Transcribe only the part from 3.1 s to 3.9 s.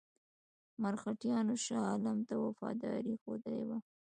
ښودلې وه.